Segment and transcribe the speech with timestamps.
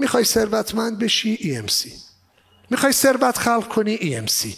[0.00, 1.88] می‌خوای ثروتمند بشی؟ EMC
[2.70, 4.48] می‌خوای ثروت خلق کنی؟ EMC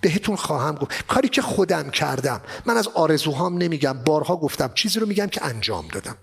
[0.00, 1.06] بهتون خواهم گفت.
[1.06, 2.40] کاری که خودم کردم.
[2.66, 3.92] من از آرزوهام نمیگم.
[3.92, 4.70] بارها گفتم.
[4.74, 6.16] چیزی رو میگم که انجام دادم.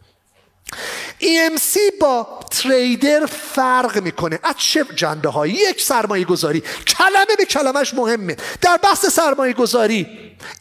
[1.19, 4.39] EMC با تریدر فرق می‌کنه.
[4.43, 8.37] از چه جنبه هایی یک سرمایه گذاری کلمه به کلمش مهمه.
[8.61, 10.07] در بحث سرمایه گذاری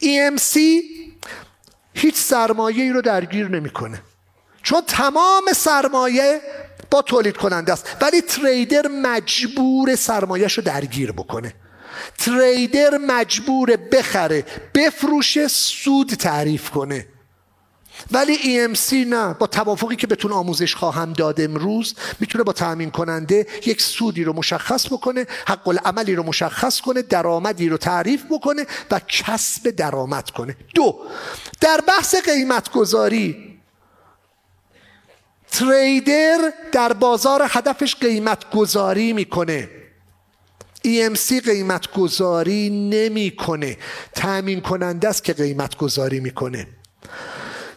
[0.02, 0.58] EMC
[1.94, 4.02] هیچ سرمایه ای رو درگیر نمی‌کنه.
[4.62, 6.40] چون تمام سرمایه
[6.90, 7.96] با تولید کننده است.
[8.00, 11.54] ولی تریدر مجبور سرمایهش رو درگیر بکنه.
[12.18, 17.06] تریدر مجبور بخره بفروشه سود تعریف کنه.
[18.10, 19.34] ولی EMC نه.
[19.34, 24.32] با توافقی که بهتون آموزش خواهم داد امروز می‌تونه با تأمین کننده یک سودی رو
[24.32, 30.56] مشخص بکنه حق العملی رو مشخص کنه درآمدی رو تعریف بکنه و کسب درآمد کنه.
[30.74, 31.00] دو
[31.60, 33.49] در بحث قیمت گذاری
[35.50, 39.68] تریدر در بازار هدفش قیمت گذاری می‌کنه
[40.86, 43.76] EMC قیمت گذاری نمی‌کنه.
[44.14, 46.66] تأمین کننده است که قیمت گذاری می‌کنه.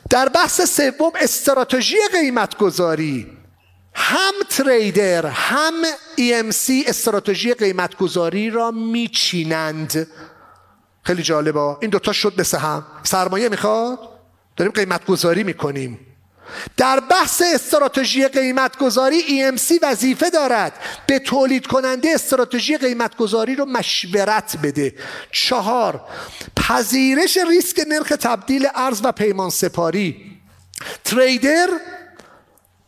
[0.09, 3.37] در بحث سوم استراتژی قیمت گذاری
[3.93, 5.73] هم تریدر هم
[6.17, 10.07] EMC استراتژی قیمت گذاری را میچینند.
[11.03, 11.59] خیلی جالبه.
[11.59, 12.85] این دوتا شد مثل هم.
[13.03, 13.99] سرمایه می‌خواد؟
[14.57, 15.99] داریم قیمت گذاری می‌کنیم.
[16.77, 20.73] در بحث استراتژی قیمت گذاری EMC وظیفه دارد
[21.07, 24.95] به تولید کننده استراتژی قیمت گذاری رو مشورت بده.
[25.31, 26.01] چهار
[26.55, 30.39] پذیرش ریسک نرخ تبدیل ارز و پیمان سپاری.
[31.03, 31.69] تریدر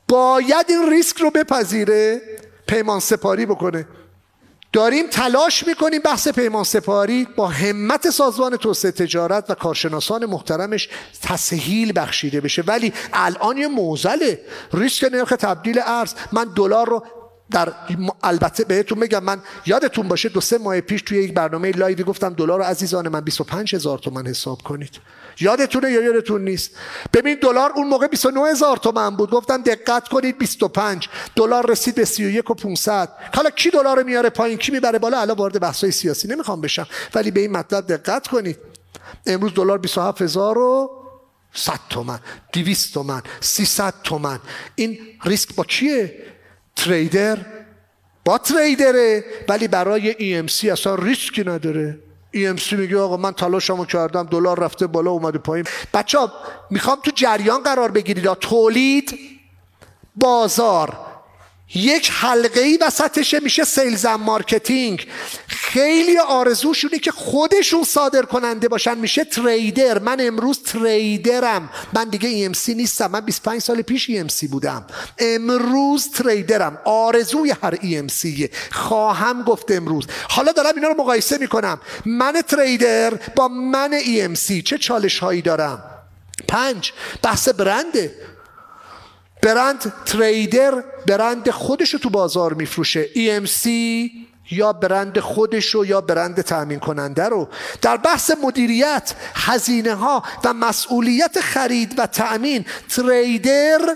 [0.08, 2.22] باید این ریسک رو بپذیره
[2.68, 3.88] پیمان سپاری بکنه.
[4.76, 10.90] داریم تلاش می‌کنیم بحث پیمان سپاری با همت سازمان توسعه تجارت و کارشناسان محترمش
[11.22, 12.62] تسهیل بخشیده بشه.
[12.62, 14.40] ولی الان یه موزله.
[14.74, 16.14] ریسک نرخ تبدیل ارز.
[16.32, 17.04] من دلار رو
[17.52, 17.74] در
[18.24, 22.34] البته بهتون میگم من یادتون باشه دو سه ماه پیش توی یک برنامه لایوی گفتم
[22.34, 25.00] دلار عزیزان من 25 هزار تومن حساب کنید.
[25.40, 26.72] یادتونه یا یادتون نیست؟
[27.14, 29.30] ببین دلار اون موقع 29 هزار تومن بود.
[29.30, 34.58] گفتم دقت کنید 25 دلار رسید به 31 و 500 حالا کی دلار میاره پایین؟
[34.58, 36.88] کی می‌بره بالا؟ الان وارد بحث‌های سیاسی نمی‌خوام بشم.
[37.16, 38.58] ولی به این مطلب دقت کنید.
[39.26, 40.90] امروز دلار 27 هزار و
[41.54, 42.20] 100 تومن.
[42.54, 43.22] 200 تومن.
[43.40, 44.40] 300 تومن.
[44.76, 46.35] این ریسک با کیه؟
[46.76, 47.38] تریدر
[48.26, 52.00] با تریدره ولی برای EMC اصلا ریسکی نداره.
[52.36, 55.66] EMC میگه آقا من تلاشمو کردم دلار رفته بالا اومده پایین.
[55.94, 56.34] بچه ها
[56.70, 58.34] می‌خوام تو جریان قرار بگیرید.
[58.34, 59.20] تولید
[60.16, 60.98] بازار.
[61.76, 65.08] یک حلقه ای وسطشه میشه sales marketing.
[65.66, 68.98] خیلی آرزوشونه که خودشون صادر کننده باشن.
[68.98, 70.00] میشه trader.
[70.00, 71.70] من امروز trader م.
[71.94, 73.12] من دیگه EMC نیستم.
[73.12, 74.86] من 25 سال پیش EMC بودم.
[75.20, 76.78] امروز trader م.
[76.86, 80.08] آرزوی هر EMC خواهم گفت امروز.
[80.30, 81.80] حالا دارم اینا رو مقایسه می‌کنم.
[82.06, 85.84] من تریدر با من EMC چه چالش هایی دارم؟
[86.48, 86.92] پنج.
[87.24, 88.16] بحث برنده
[89.42, 93.10] برند تریدر برند خودش رو تو بازار میفروشه.
[93.16, 93.70] EMC
[94.52, 97.48] یا برند خودش رو یا برند تأمین کننده رو.
[97.82, 103.96] در بحث مدیریت هزینه ها و مسئولیت خرید و تأمین تریدر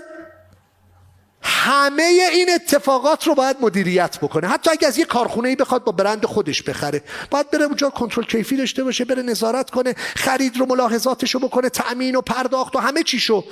[1.42, 2.02] همه
[2.32, 4.48] این اتفاقات رو باید مدیریت بکنه.
[4.48, 7.02] حتی اگه از یه کارخونه ای بخواد با برند خودش بخره.
[7.30, 11.68] باید بره اونجا کنترل کیفی داشته باشه بره نظارت کنه خرید رو ملاحظاتش رو بکنه
[11.68, 13.44] تأمین و پرداخت و همه چیشو.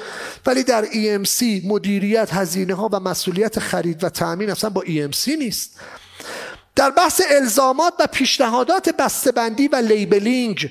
[0.46, 5.80] ولی در EMC مدیریت هزینه ها و مسئولیت خرید و تأمین اصلا با EMC نیست.
[6.78, 10.70] در بحث الزامات و پیشنهادات بسته‌بندی و لیبلینگ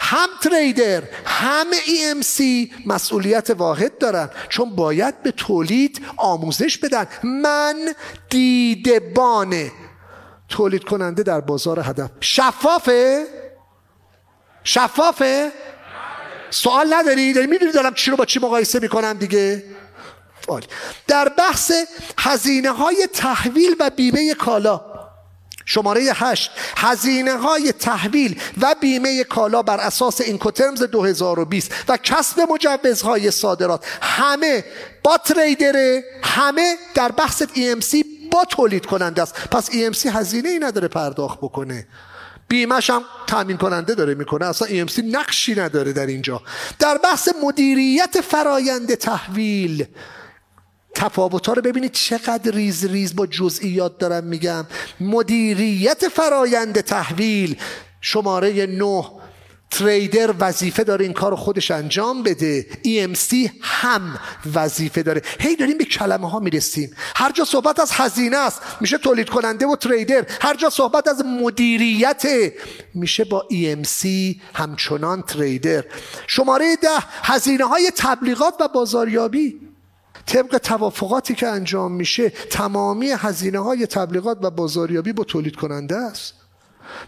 [0.00, 2.42] هم تریدر هم EMC
[2.86, 7.06] مسئولیت واحد دارن چون باید به تولید آموزش بدن.
[7.22, 7.94] من
[8.30, 9.70] دیدبان
[10.48, 12.10] تولید کننده در بازار هدف.
[12.20, 13.26] شفافه
[14.64, 15.52] شفافه
[16.50, 19.64] سوال نداری؟ داری می‌دونی دارم چی رو با چی مقایسه می‌کنم دیگه؟
[21.06, 21.72] در بحث
[22.18, 24.91] هزینه های تحویل و بیمه کالا.
[25.64, 33.30] شماره هشت هزینه های تحویل و بیمه کالا بر اساس اینکوترمز 2020 و کسب مجوزهای
[33.30, 33.84] صادرات.
[34.02, 34.64] همه
[35.04, 39.34] با تریدره همه در بحث EMC با تولید کننده است.
[39.34, 41.86] پس EMC هزینه ای نداره پرداخت بکنه.
[42.48, 44.46] بیمش هم تامین کننده داره می‌کنه.
[44.46, 46.42] اصلا EMC نقشی نداره در اینجا.
[46.78, 49.86] در بحث مدیریت فرایند تحویل
[50.94, 54.66] تفاوت ها رو ببینید چقدر ریز ریز با جزئیات دارم میگم.
[55.00, 57.56] مدیریت فرایند تحویل.
[58.00, 59.04] شماره نه
[59.70, 62.66] تریدر وظیفه داره این کار خودش انجام بده.
[62.84, 64.18] EMC هم
[64.54, 65.22] وظیفه داره.
[65.40, 66.96] هی داریم به کلمه ها می‌رسیم.
[67.16, 70.26] هر جا صحبت از هزینه است میشه تولید کننده و تریدر.
[70.40, 72.22] هر جا صحبت از مدیریت
[72.94, 74.06] میشه با EMC
[74.54, 75.84] همچنان تریدر.
[76.26, 79.71] شماره ده هزینه های تبلیغات و بازاریابی.
[80.26, 86.34] طبق توافقاتی که انجام میشه تمامی هزینه های تبلیغات و بازاریابی با تولید کننده است.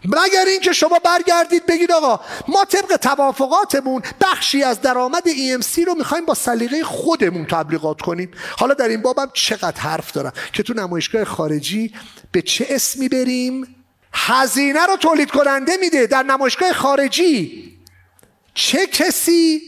[0.05, 6.25] مگر اینکه شما برگردید بگید آقا ما طبق توافقاتمون بخشی از درآمد EMC رو می‌خوایم
[6.25, 8.31] با سلیقه خودمون تبلیغات کنیم.
[8.59, 11.95] حالا در این بابم چقدر حرف دارم که تو نمایشگاه خارجی
[12.33, 13.77] به چه اسمی بریم؟
[14.13, 16.07] هزینه رو تولید کننده میده.
[16.07, 17.71] در نمایشگاه خارجی
[18.55, 19.63] چه کسی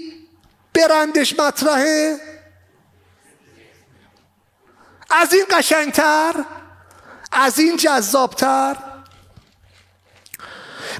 [0.74, 2.16] برندش مطرحه؟
[5.10, 6.44] از این قشنگتر؟
[7.32, 8.76] از این جذابتر؟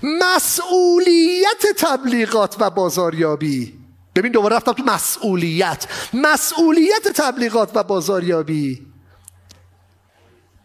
[0.03, 3.79] مسئولیت تبلیغات و بازاریابی.
[4.15, 5.87] ببین دوباره رفتم تو مسئولیت.
[6.13, 8.87] مسئولیت تبلیغات و بازاریابی.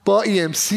[0.06, 0.76] با EMC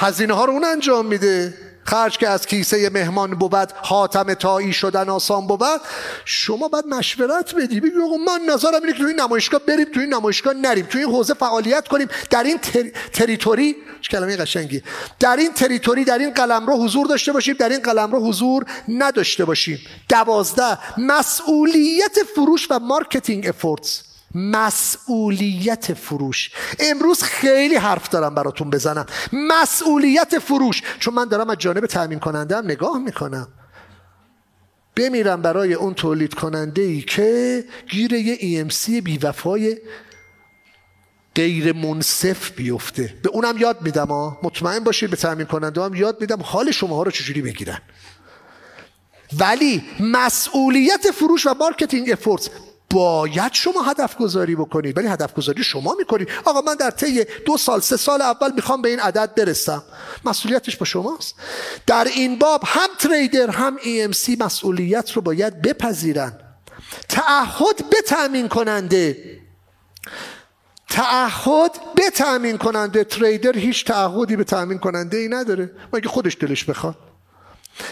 [0.00, 1.65] هزینه ها رو اون انجام میده.
[1.86, 5.80] خرج که از کیسه مهمان بود حاتم تایی شدن آسان بود.
[6.24, 7.92] شما باید مشورت بدی بگی
[8.26, 12.08] من نظرم اینه که توی نمایشگاه بریم توی نمایشگاه نریم توی این حوزه فعالیت کنیم.
[12.30, 12.82] در این تر...
[13.12, 13.76] territory
[14.10, 14.82] کلمه قشنگی.
[15.20, 19.80] در این territory در این قلمرو حضور داشته باشیم در این قلمرو حضور نداشته باشیم.
[20.08, 24.02] دوازده مسئولیت فروش و marketing efforts
[24.36, 26.50] مسئولیت فروش.
[26.78, 29.06] امروز خیلی حرف دارم براتون بزنم.
[29.32, 30.82] مسئولیت فروش.
[30.98, 33.48] چون من دارم از جانب تأمین کننده هم نگاه می‌کنم.
[34.96, 39.78] بمیرم برای اون تولید کننده ای که گیر یه EMC بیوفای
[41.34, 43.14] غیر منصف بیفته.
[43.22, 44.38] به اونم یاد میدم ها.
[44.42, 47.78] مطمئن باشید به تأمین کننده هم یاد میدم حال شما ها رو چجوری بگیرن.
[49.38, 52.48] ولی مسئولیت فروش و marketing efforts
[52.90, 54.98] باید شما هدف گذاری بکنید.
[54.98, 56.28] ولی هدف گذاری شما می‌کنید.
[56.44, 59.82] آقا من در طی دو سال سه سال اول می‌خوام به این عدد برسم.
[60.24, 61.34] مسئولیتش با شماست.
[61.86, 66.38] در این باب هم trader هم EMC مسئولیت رو باید بپذیرن.
[67.08, 69.40] تعهد به تأمین کننده.
[70.88, 73.04] تعهد به تأمین کننده.
[73.04, 75.70] تریدر هیچ تعهدی به تأمین کننده ای نداره.
[75.92, 76.96] مگه خودش دلش بخواد.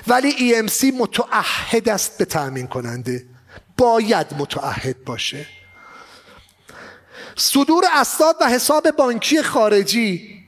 [0.06, 3.33] ولی EMC متعهد است به تأمین کننده.
[3.76, 5.46] باید متعهد باشه.
[7.36, 10.44] صدور اسناد و حساب بانکی خارجی.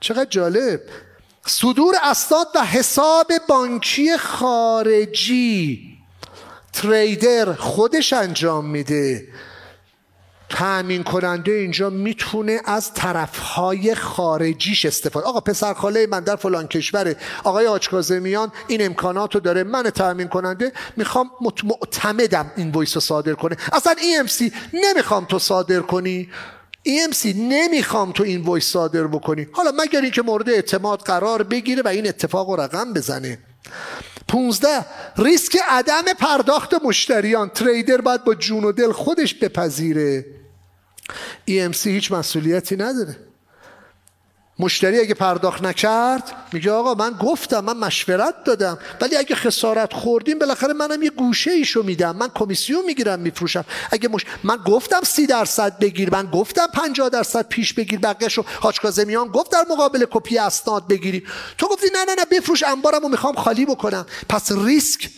[0.00, 0.80] چقدر جالب.
[1.46, 5.90] صدور اسناد و حساب بانکی خارجی.
[6.72, 9.28] تریدر خودش انجام میده.
[10.50, 17.16] تأمین کننده اینجا می‌تونه از طرفهای خارجیش استفاده آقا پسر خاله من در فلان کشوره
[17.44, 19.64] آقای آچکازمیان این امکانات رو داره.
[19.64, 21.30] من تأمین کننده می‌خوام
[21.64, 23.56] معتمدم این ویس رو صادر کنه.
[23.72, 26.28] اصلا EMC نمی‌خوام تو صادر کنی.
[26.88, 29.46] EMC نمی‌خوام تو این ویس صادر بکنی.
[29.52, 33.38] حالا مگر اینکه مورد اعتماد قرار بگیره و این اتفاق رو رقم بزنه.
[34.28, 34.86] 15
[35.18, 37.48] ریسک عدم پرداخت مشتریان.
[37.48, 40.39] تریدر باید با جون و دل خودش بپذیره.
[41.48, 43.16] EMC هیچ مسئولیتی نداره.
[44.58, 50.38] مشتری اگه پرداخت نکرد میگه آقا من گفتم من مشورت دادم ولی اگه خسارت خوردیم
[50.38, 52.16] بالاخره منم یه گوشه ایشو میدم.
[52.16, 53.64] من کمیسیون می‌گیرم میفروشم.
[53.90, 54.24] اگه مش...
[54.44, 59.52] من گفتم سی درصد بگیر من گفتم 50 درصد پیش بگیر بقیه‌شو حاج کاظمیان گفت
[59.52, 61.26] در مقابل کپی اسناد بگیری
[61.58, 64.06] تو گفتی نه نه نه بفروش انبارمو می‌خوام خالی بکنم.
[64.28, 65.10] پس ریسک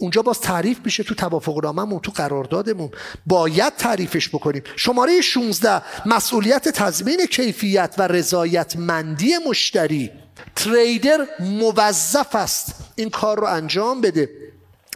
[0.00, 2.90] اونجا باز تعریف میشه تو توافق ناممون تو قراردادمون.
[3.26, 4.62] باید تعریفش بکنیم.
[4.76, 10.10] شماره 16 مسئولیت تضمین کیفیت و رضایتمندی مشتری.
[10.56, 14.30] تریدر موظف است این کار رو انجام بده.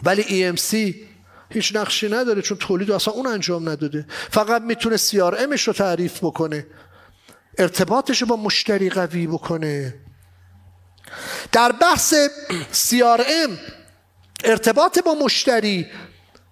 [0.03, 0.95] ولی EMC
[1.51, 4.07] هیچ نقشی نداره چون تولید اصلا اون انجام نداده.
[4.31, 6.67] فقط می‌تونه CRMش رو تعریف بکنه.
[7.59, 9.95] ارتباطش رو با مشتری قوی بکنه.
[11.53, 12.15] در بحث
[12.73, 13.51] CRM
[14.45, 15.87] ارتباط با مشتری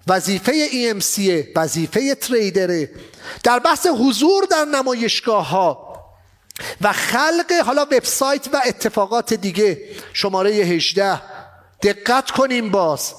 [0.06, 2.90] وظیفه EMC وظیفه تریدره.
[3.44, 5.92] در بحث حضور در نمایشگاه ها
[6.80, 9.80] و خلق حالا وبسایت و اتفاقات دیگه
[10.12, 11.20] شماره 18
[11.82, 13.14] دقت کنیم باز.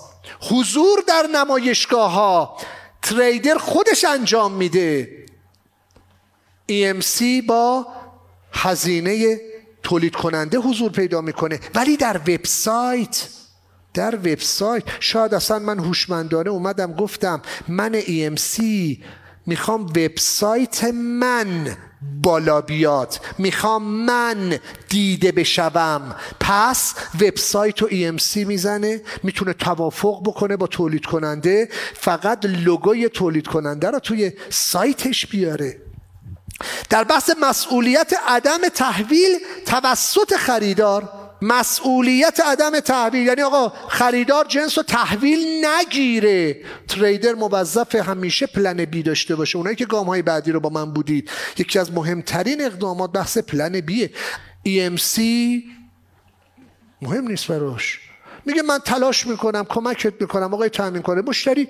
[0.50, 2.58] حضور در نمایشگاه ها
[3.02, 5.26] تریدر خودش انجام میده.
[6.72, 7.88] EMC با
[8.54, 9.42] هزینه
[9.84, 11.60] تولید کننده حضور پیدا می‌کنه.
[11.76, 13.28] ولی در وبسایت
[13.94, 18.64] در وبسایت شاید اصلا من هوشمندانه اومدم گفتم من EMC
[19.46, 21.78] می‌خوام وبسایت من
[22.24, 24.60] بالا بیاد می‌خوام من
[24.90, 26.16] دیده بشوم.
[26.40, 33.92] پس وبسایت و EMC می‌زنه می‌تونه توافق بکنه با تولید کننده فقط لوگوی تولید کننده
[33.92, 35.78] رو توی سایتش بیاره.
[36.90, 43.28] در بحث مسئولیت عدم تحویل توسط خریدار مسئولیت عدم تحویل.
[43.28, 46.64] یعنی آقا خریدار جنس رو تحویل نگیره.
[46.88, 49.58] تریدر موظف همیشه پلن بی داشته باشه.
[49.58, 53.82] اونایی که گام های بعدی رو با من بودید یکی از مهمترین اقدامات بحث پلن
[53.82, 54.12] بیه.
[54.68, 55.20] EMC
[57.02, 58.13] مهم نیست براش.
[58.46, 61.70] میگه من تلاش می‌کنم کمکت می‌کنم آقای تامین کنه مشتری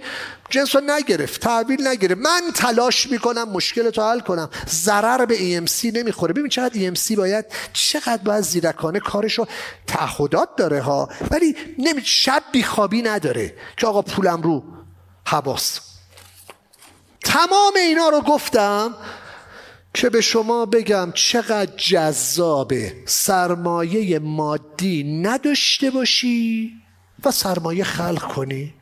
[0.50, 2.22] جنس رو نگرفت تحویل نگرفت.
[2.22, 4.50] من تلاش می‌کنم مشکل تو حل کنم.
[4.70, 6.34] ضرر به EMC نمی‌خوره.
[6.34, 9.48] ببین چقدر EMC باید چقدر باید زیرکانه کارش رو
[9.88, 11.10] تعهدات داره ها.
[11.32, 14.64] ولی نمی شب بیخوابی نداره که آقا پولم رو
[15.26, 15.80] حواس.
[17.24, 18.96] تمام اینا رو گفتم.
[19.94, 22.94] که به شما بگم چقدر جذابه.
[23.06, 26.72] سرمایه مادی نداشته باشی
[27.26, 28.74] و سرمایه خلق کنی.